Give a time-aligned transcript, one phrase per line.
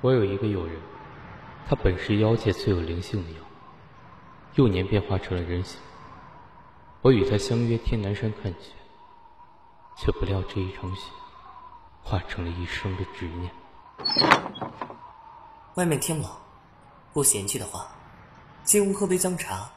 [0.00, 0.76] 我有一个友人，
[1.68, 3.38] 他本是妖界最有灵性的妖，
[4.54, 5.80] 幼年便化成了人形。
[7.02, 8.70] 我与他相约天南山看雪，
[9.96, 11.10] 却不料这一场雪，
[12.02, 13.50] 化成了一生的执念。
[15.74, 16.30] 外面天冷，
[17.12, 17.88] 不嫌弃的话，
[18.62, 19.68] 进屋喝杯姜茶，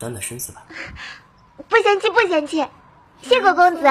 [0.00, 0.64] 暖暖身子吧。
[1.68, 2.66] 不嫌弃，不嫌弃，
[3.22, 3.82] 谢过公子。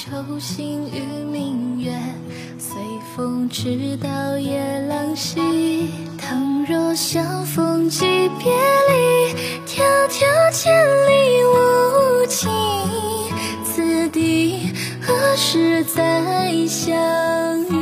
[0.00, 1.90] 愁心与明月，
[2.56, 2.80] 随
[3.16, 5.90] 风直到夜郎西。
[6.16, 8.06] 倘若相逢即
[8.38, 8.52] 别
[8.88, 9.34] 离，
[9.66, 10.72] 迢迢千
[11.08, 12.46] 里无期。
[13.64, 16.94] 此地何时再相
[17.64, 17.76] 遇？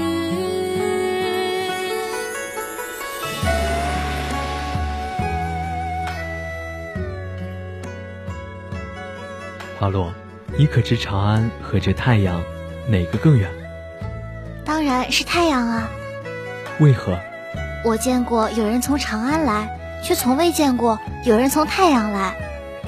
[9.78, 10.10] 花落。
[10.58, 12.42] 你可知长安和这太阳，
[12.88, 13.50] 哪个更远？
[14.64, 15.90] 当然是太阳啊！
[16.80, 17.18] 为何？
[17.84, 19.68] 我见过有人从长安来，
[20.02, 22.34] 却从未见过有人从太阳来。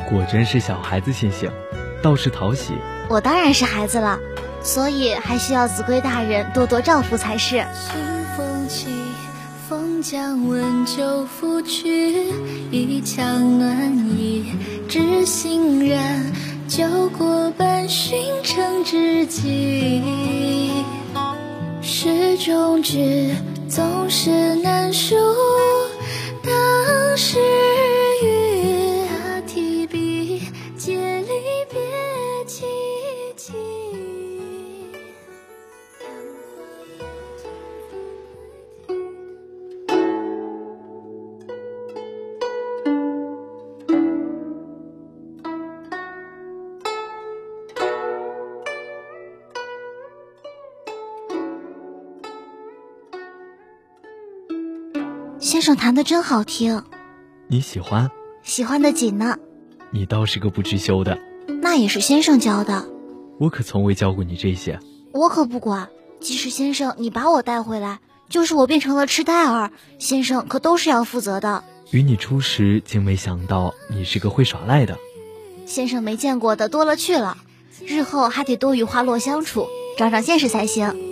[0.08, 1.50] 果真是小孩子心性，
[2.02, 2.72] 倒是讨喜。
[3.10, 4.18] 我当然是孩子了，
[4.62, 7.56] 所以还需要子规大人多多照拂才是。
[7.74, 8.00] 清
[8.34, 8.88] 风起，
[9.68, 12.32] 风将温酒拂去，
[12.70, 14.54] 一腔暖意，
[14.88, 16.24] 知心然。
[16.68, 16.84] 酒
[17.16, 20.02] 过半巡成知己，
[21.80, 23.34] 诗中句
[23.70, 25.16] 总是难书，
[55.58, 56.84] 先生弹的真好听，
[57.48, 58.12] 你喜欢？
[58.44, 59.38] 喜欢的紧呢。
[59.90, 61.18] 你倒是个不知羞的，
[61.60, 62.86] 那也是先生教的。
[63.40, 64.78] 我可从未教过你这些。
[65.12, 65.88] 我可不管，
[66.20, 67.98] 即使先生你把我带回来，
[68.28, 71.64] 就是我变成了痴呆儿，先生可都是要负责的。
[71.90, 74.96] 与你初识，竟没想到你是个会耍赖的。
[75.66, 77.36] 先生没见过的多了去了，
[77.84, 79.66] 日后还得多与花落相处，
[79.98, 81.07] 长长见识才行。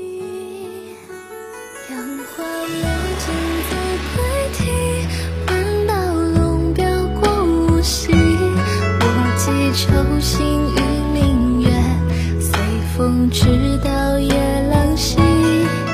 [10.17, 10.81] 愁心与
[11.13, 11.69] 明月，
[12.41, 12.59] 随
[12.97, 14.33] 风直到夜
[14.71, 15.19] 郎西。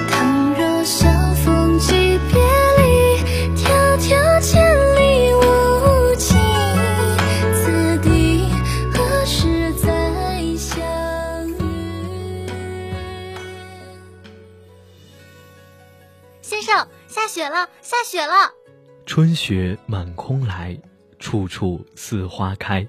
[0.08, 2.40] 倘若相逢即别
[2.78, 3.18] 离，
[3.56, 4.62] 迢迢千
[4.94, 6.36] 里无期。
[7.52, 8.46] 此地
[8.92, 9.90] 何时再
[10.56, 10.78] 相
[11.58, 12.46] 遇？
[16.42, 18.52] 先生，下雪了，下雪了！
[19.04, 20.80] 春雪满空来，
[21.18, 22.86] 处处似花开。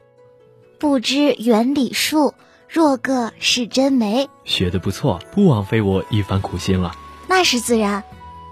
[0.83, 2.33] 不知园里树，
[2.67, 4.29] 若个是真梅。
[4.43, 6.93] 学的不错，不枉费我一番苦心了。
[7.25, 8.03] 那是自然。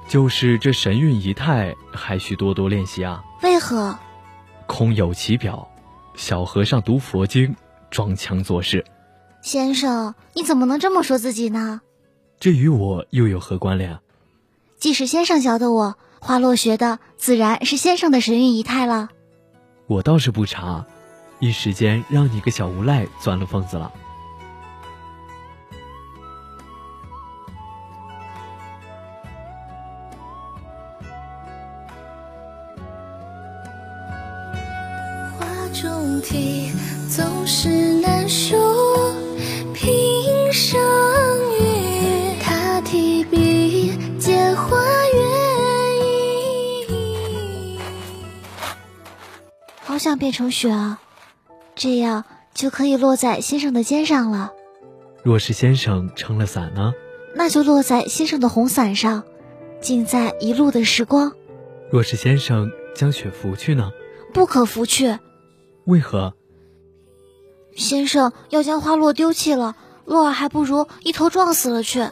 [0.08, 3.22] 就是这神韵仪态，还需多多练习啊。
[3.44, 4.00] 为何？
[4.66, 5.68] 空有其表，
[6.16, 7.53] 小和尚读佛经，
[7.90, 8.86] 装腔作势。
[9.42, 11.81] 先生，你怎么能这么说自己呢？
[12.40, 14.00] 这与我又有何关联？
[14.80, 19.09] 既是先生教的我，花落学的自然是先生的神韵仪态了。
[19.88, 20.86] 我倒是不查。
[21.41, 23.91] 一时间让你个小无赖钻了疯子了。
[35.40, 36.72] 画中题
[37.09, 37.68] 总是
[38.01, 38.56] 难书，
[39.74, 40.80] 平生
[41.59, 44.78] 与他提笔借花
[45.12, 45.19] 月
[46.85, 47.80] 意。
[49.84, 51.01] 好想变成雪啊！
[51.81, 54.54] 这样就可以落在先生的肩上了。
[55.24, 56.94] 若是先生撑了伞呢？
[57.36, 59.24] 那就落在先生的红伞上，
[59.81, 61.33] 尽在一路的时光。
[61.89, 63.92] 若是先生将雪拂去呢？
[64.31, 65.18] 不可拂去。
[65.86, 66.36] 为何？
[67.75, 69.75] 先生要将花落丢弃了，
[70.06, 72.07] 落儿还不如一头撞死了去。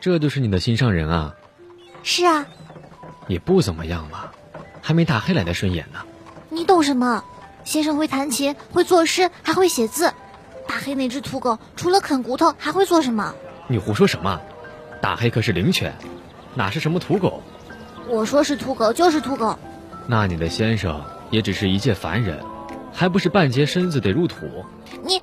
[0.00, 1.34] 这就是你的心上人啊？
[2.02, 2.46] 是啊，
[3.28, 4.30] 也不怎么样嘛，
[4.80, 6.00] 还没大黑来的顺眼呢。
[6.48, 7.22] 你懂什么？
[7.64, 10.12] 先生会弹琴，会作诗，还会写字。
[10.66, 13.34] 大黑那只土狗除了啃骨头，还会做什么？
[13.68, 14.40] 你胡说什么？
[15.02, 15.94] 大黑可是灵犬，
[16.54, 17.42] 哪是什么土狗？
[18.08, 19.58] 我说是土狗就是土狗。
[20.06, 22.42] 那你的先生也只是一介凡人，
[22.92, 24.64] 还不是半截身子得入土？
[25.04, 25.20] 你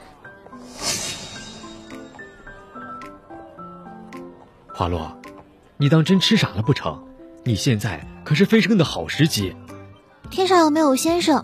[4.78, 5.12] 花落，
[5.78, 7.04] 你当真吃傻了不成？
[7.44, 9.56] 你现在可是飞升的好时机。
[10.30, 11.44] 天上又没有先生，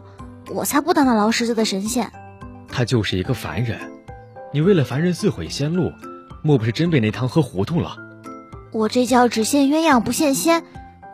[0.50, 2.12] 我才不当那劳什子的神仙。
[2.68, 3.80] 他就是一个凡人，
[4.54, 5.92] 你为了凡人自毁仙路，
[6.44, 7.98] 莫不是真被那汤喝糊涂了？
[8.72, 10.64] 我这叫只羡鸳鸯不羡仙，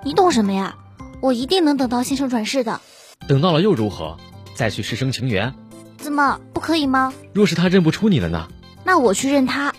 [0.04, 0.76] 你懂什么呀？
[1.22, 2.82] 我一定能等到先生转世的。
[3.30, 4.18] 等到了又如何？
[4.54, 5.54] 再去师生情缘？
[5.96, 7.14] 怎么不可以吗？
[7.34, 8.46] 若是他认不出你了呢？
[8.84, 9.74] 那我去认他。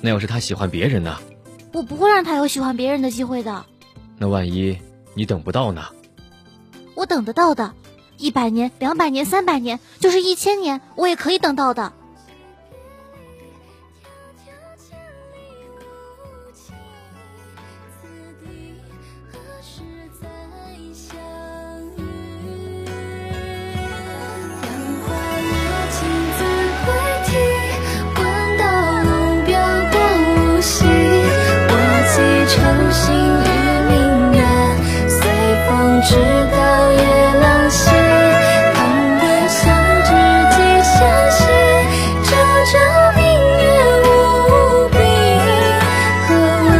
[0.00, 1.18] 那要是他喜欢别人呢？
[1.72, 3.64] 我不会让他有喜欢别人的机会的。
[4.18, 4.78] 那万一
[5.14, 5.82] 你等不到呢？
[6.94, 7.72] 我等得到的，
[8.18, 11.92] 一百年、两百年、三百年，就是一千年，我也可以等到的。
[36.04, 36.16] 直
[36.50, 36.98] 到夜
[37.40, 37.88] 郎西，
[38.74, 38.80] 同
[39.18, 39.62] 月相
[40.02, 40.10] 知
[40.50, 40.98] 几相
[41.30, 41.40] 惜，
[42.24, 42.30] 朝
[42.66, 42.74] 朝
[43.14, 43.62] 明月
[44.02, 44.06] 无
[44.90, 44.94] 比，
[46.26, 46.28] 何
[46.64, 46.70] 问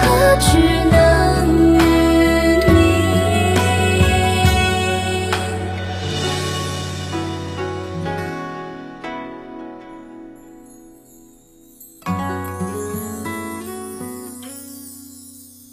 [0.00, 0.02] 何
[0.40, 0.46] 惧
[0.90, 0.94] 能
[1.76, 1.78] 与
[2.72, 2.76] 你？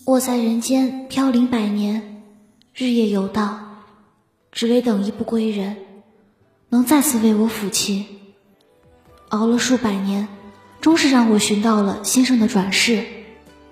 [0.06, 2.15] 我在人间飘零百年。
[2.78, 3.84] 日夜游荡，
[4.52, 5.78] 只为等一不归人，
[6.68, 8.06] 能再次为我抚琴。
[9.30, 10.28] 熬了数百年，
[10.82, 13.06] 终是让我寻到了先生的转世。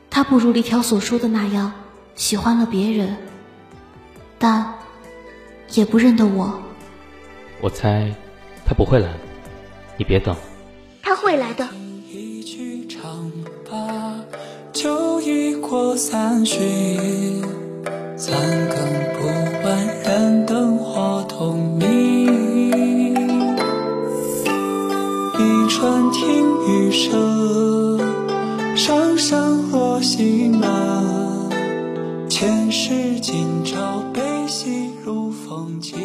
[0.09, 1.73] 他不如李条所说的那样，
[2.15, 3.17] 喜欢了别人，
[4.39, 4.73] 但
[5.73, 6.57] 也不认得我。
[7.59, 8.09] 我猜
[8.65, 9.09] 他不会来，
[9.97, 10.33] 你别等。
[11.01, 11.67] 他会来的。
[14.71, 17.43] 酒已过三巡，
[18.25, 18.33] 三
[18.69, 18.77] 更
[19.19, 19.25] 不
[19.65, 23.13] 问燃灯火通明。
[25.37, 27.99] 一船听雨声，
[28.77, 31.49] 声声落心门。
[32.29, 35.99] 前世今朝，悲喜如风景。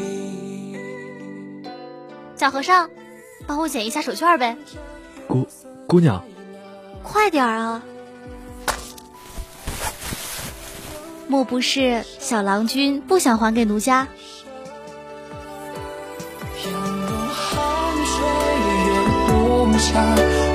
[2.35, 2.91] 小和尚，
[3.47, 4.57] 帮我捡一下手绢呗。
[5.29, 5.47] 姑
[5.87, 6.21] 姑娘，
[7.01, 7.81] 快点啊！
[11.29, 14.09] 莫不是小郎君不想还给奴家？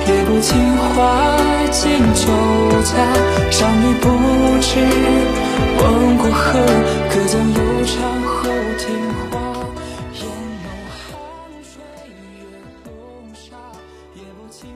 [0.06, 1.38] 也不情花
[1.72, 2.28] 尽酒
[2.84, 2.94] 家，
[3.50, 4.10] 伤你不
[4.62, 4.80] 知
[5.80, 6.60] 问过河，
[7.10, 8.86] 可将悠长后听
[9.32, 9.40] 花。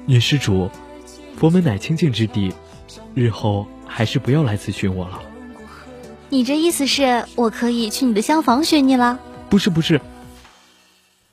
[0.05, 0.69] 女施主，
[1.37, 2.53] 佛门乃清净之地，
[3.13, 5.21] 日后还是不要来此寻我了。
[6.29, 9.19] 你这意思是我可以去你的厢房寻你了？
[9.49, 10.01] 不是不是，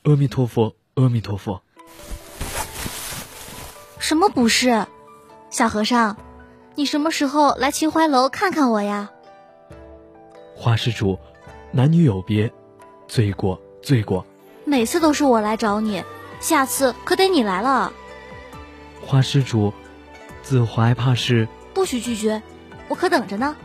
[0.05, 1.61] 阿弥陀佛，阿弥陀佛。
[3.99, 4.87] 什么不是？
[5.51, 6.17] 小和尚，
[6.77, 9.11] 你什么时候来秦淮楼看看我呀？
[10.55, 11.19] 花施主，
[11.73, 12.53] 男女有别，
[13.09, 14.25] 罪过罪过。
[14.65, 16.05] 每次都是我来找你，
[16.39, 17.93] 下次可得你来了。
[19.05, 19.73] 花施主，
[20.43, 22.41] 子怀怕是不许拒绝，
[22.89, 23.57] 我可等着呢。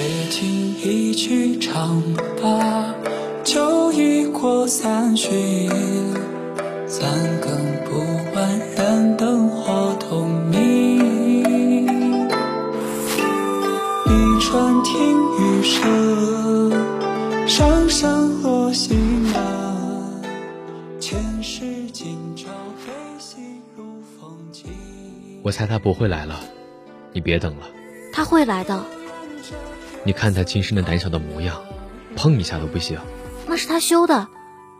[0.00, 2.02] 且听一曲长
[2.40, 2.94] 罢，
[3.44, 5.68] 酒已过三巡。
[6.86, 7.06] 三
[7.38, 7.54] 更
[7.84, 7.98] 不
[8.34, 11.84] 问燃灯火通明。
[14.06, 16.72] 一船听雨声，
[17.46, 18.94] 声声落西
[19.34, 20.22] 南。
[20.98, 21.60] 前世
[21.92, 22.48] 今朝，
[22.86, 23.36] 悲喜
[23.76, 23.84] 如
[24.18, 24.64] 风景。
[25.42, 26.40] 我猜他不会来了，
[27.12, 27.66] 你别等了。
[28.14, 28.82] 他会来的。
[30.04, 31.60] 你看他今生的胆小的模样，
[32.16, 32.98] 碰一下都不行。
[33.46, 34.28] 那是他修的，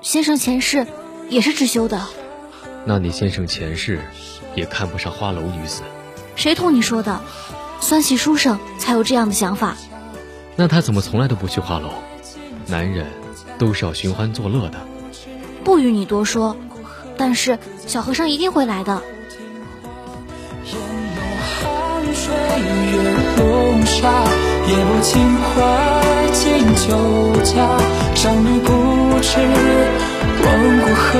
[0.00, 0.86] 先生前世
[1.28, 2.06] 也是只修的。
[2.84, 4.00] 那你先生前世
[4.54, 5.82] 也看不上花楼女子。
[6.36, 7.20] 谁同你说的？
[7.80, 9.76] 酸喜书生才有这样的想法。
[10.56, 11.90] 那他怎么从来都不去花楼？
[12.66, 13.06] 男人
[13.58, 14.78] 都是要寻欢作乐的。
[15.64, 16.56] 不与你多说。
[17.16, 19.02] 但是小和尚一定会来的。
[20.64, 22.34] 汗水
[22.92, 23.02] 月
[23.36, 24.24] 笼沙，
[24.70, 27.76] 也不情怀敬酒家。
[28.14, 28.70] 商女不
[29.20, 29.40] 知
[30.44, 31.18] 望过河，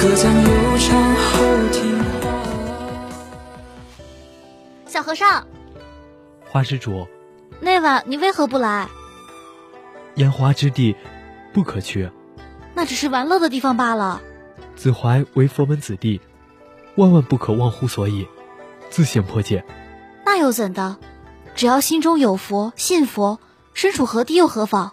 [0.00, 2.30] 隔江犹唱后庭花。
[4.86, 5.46] 小和尚，
[6.48, 7.06] 花施主，
[7.60, 8.88] 那晚你为何不来？
[10.14, 10.96] 烟花之地，
[11.52, 12.08] 不可去。
[12.74, 14.22] 那只是玩乐的地方罢了。
[14.74, 16.18] 子怀为佛门子弟，
[16.94, 18.26] 万万不可忘乎所以，
[18.88, 19.62] 自行破戒。
[20.24, 20.96] 那又怎的？
[21.56, 23.38] 只要心中有佛，信佛，
[23.72, 24.92] 身处何地又何妨？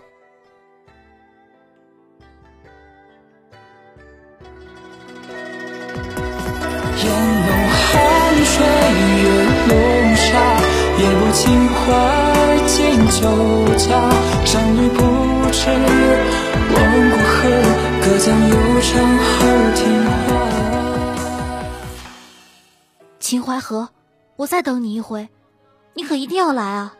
[7.03, 8.65] 烟笼寒水
[9.19, 9.27] 月
[9.67, 9.75] 笼
[10.15, 10.31] 沙，
[10.99, 11.83] 也不情怀
[12.65, 13.27] 敬酒
[13.77, 14.09] 家。
[14.45, 15.03] 商女不
[15.51, 15.67] 知
[16.71, 16.79] 望
[17.09, 17.41] 过河，
[18.05, 18.89] 隔江犹唱
[19.19, 19.33] 后
[19.75, 20.31] 庭花。
[23.19, 23.89] 秦淮河，
[24.37, 25.27] 我再等你一回，
[25.93, 26.95] 你可一定要来啊！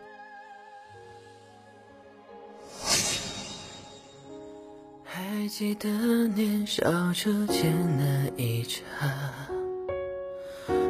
[5.03, 5.89] 还记得
[6.27, 6.81] 年少
[7.13, 8.81] 初见那一刹，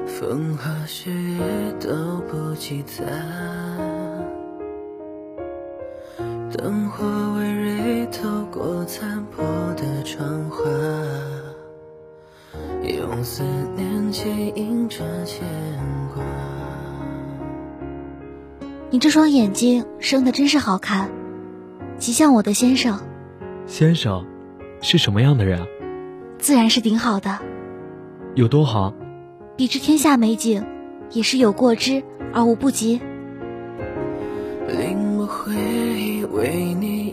[0.06, 3.04] 风花雪月都不及他。
[6.52, 7.06] 灯火
[7.38, 9.44] 微蕊透过残破
[9.76, 10.64] 的窗花，
[12.84, 13.44] 用思
[18.94, 21.10] 你这双眼睛生的真是好看，
[21.98, 23.00] 极像我的先生。
[23.66, 24.24] 先生，
[24.82, 25.66] 是什么样的人啊？
[26.38, 27.40] 自然是顶好的，
[28.36, 28.94] 有多好？
[29.58, 30.64] 比之天下美景，
[31.10, 33.02] 也是有过之而无不及。
[34.68, 37.08] 临摹回忆，为你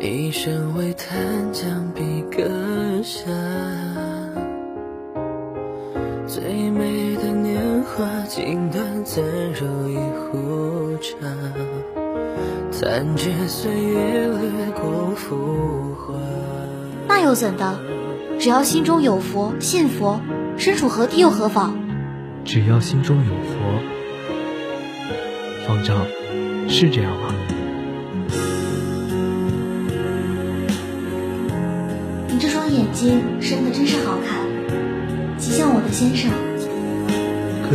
[0.00, 0.74] 一生
[1.50, 2.42] 将笔搁
[3.02, 3.22] 下。
[6.26, 7.31] 最美的
[7.82, 9.24] 年华，竟短暂
[9.58, 11.26] 如一壶茶，
[12.70, 16.14] 残觉岁月掠过浮华。
[17.08, 17.80] 那又怎的？
[18.38, 20.20] 只要心中有佛，信佛，
[20.56, 21.76] 身处何地又何妨？
[22.44, 23.56] 只要心中有佛，
[25.66, 26.06] 方丈，
[26.68, 27.34] 是这样吗？
[32.28, 34.38] 你这双眼睛生的真是好看，
[35.36, 36.30] 极像我的先生。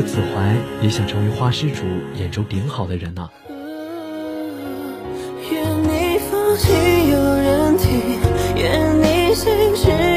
[0.01, 1.83] 子怀也想成为花施主
[2.15, 3.29] 眼中顶好的人呐、
[5.51, 6.71] 愿你风起
[7.11, 8.19] 有人听，
[8.55, 10.16] 愿你心事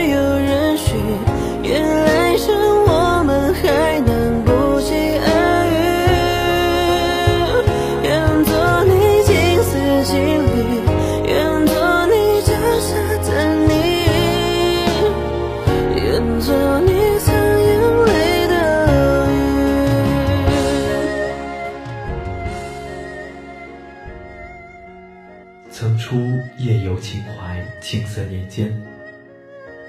[28.13, 28.83] 三，年间，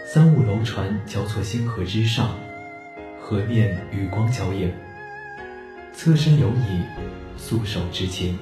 [0.06, 2.30] 三五楼船交错星河之上，
[3.20, 4.72] 河面与光交映，
[5.92, 6.84] 侧身有你，
[7.36, 8.38] 素手执琴。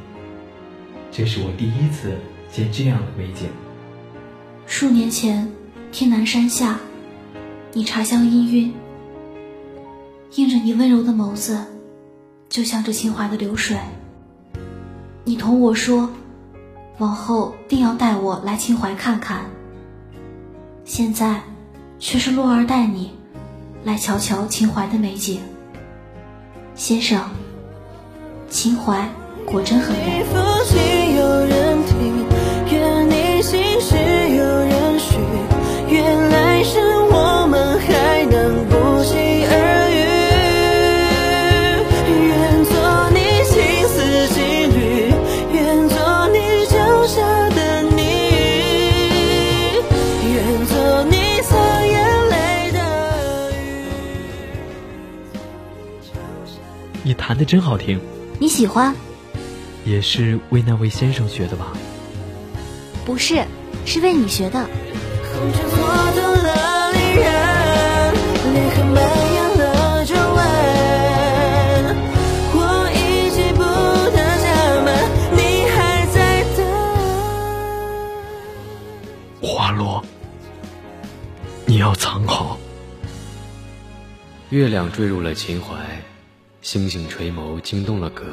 [1.14, 2.18] 这是我第一次
[2.52, 3.48] 见这样的美景。
[4.68, 5.50] 数年前，
[5.94, 6.78] 天南山下，
[7.72, 8.74] 你茶香氤氲，
[10.36, 11.58] 映着你温柔的眸子，
[12.50, 13.78] 就像这秦淮的流水。
[15.24, 16.10] 你同我说，
[16.98, 19.46] 往后定要带我来秦淮看看。
[20.90, 21.40] 现在，
[22.00, 23.12] 却是洛儿带你
[23.84, 25.40] 来瞧瞧秦淮的美景。
[26.74, 27.30] 先生，
[28.50, 29.08] 秦淮
[29.46, 30.99] 果真很美。
[57.30, 58.02] 弹的真好听，
[58.40, 58.92] 你喜欢？
[59.86, 61.74] 也是为那位先生学的吧？
[63.06, 63.46] 不是，
[63.86, 64.60] 是为你学的。
[64.60, 65.78] 红尘错
[66.16, 68.14] 动了离人，
[68.52, 68.98] 裂痕蔓
[69.36, 70.42] 延了皱纹。
[72.56, 73.62] 我已记不
[74.10, 74.50] 得家
[74.82, 74.90] 门，
[75.38, 76.18] 你还在
[76.58, 76.66] 等。
[79.40, 80.04] 花落，
[81.68, 82.58] 你要藏好。
[84.50, 85.76] 月亮坠入了秦淮，
[86.72, 88.26] 星星垂眸惊动了葛。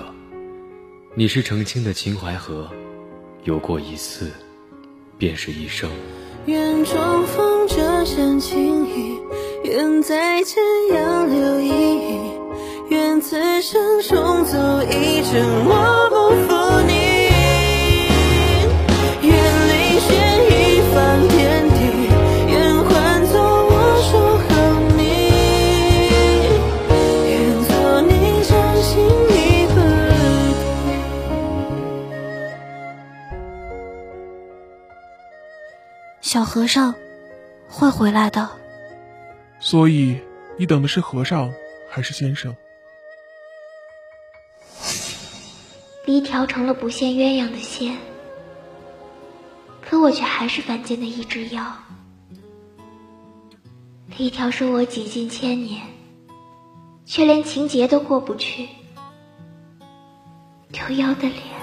[1.14, 2.68] 你是澄清的秦淮河，
[3.44, 4.30] 游过一次，
[5.16, 5.88] 便是一生。
[6.44, 9.18] 愿重逢这厢情谊，
[9.64, 10.62] 愿再见
[10.92, 12.20] 杨柳依依，
[12.90, 16.05] 愿此生重走一程，我
[36.26, 36.92] 小和尚
[37.68, 38.50] 会回来的。
[39.60, 40.18] 所以，
[40.58, 41.54] 你等的是和尚
[41.88, 42.52] 还是先生？
[46.04, 47.96] 离条成了不羡鸳鸯的仙，
[49.80, 51.64] 可我却还是凡间的一只妖。
[54.18, 55.80] 离条说我几近千年，
[57.04, 58.68] 却连情劫都过不去。
[60.72, 61.55] 丢妖的脸。